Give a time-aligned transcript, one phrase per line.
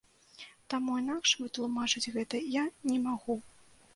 [0.73, 3.35] Таму інакш вытлумачыць гэта я не магу.